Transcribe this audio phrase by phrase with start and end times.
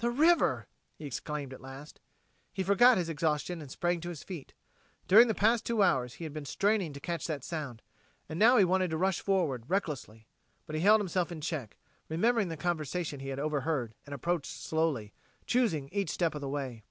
[0.00, 0.66] "The river!"
[0.96, 1.98] he exclaimed at last.
[2.52, 4.52] He forgot his exhaustion and sprang to his feet.
[5.08, 7.80] During the past two hours he had been straining to catch that sound,
[8.28, 10.26] and now he wanted to rush forward, recklessly.
[10.66, 11.78] But he held himself in check,
[12.10, 15.14] remembering the conversation he had overheard, and approached slowly,
[15.46, 16.84] choosing each step of the way.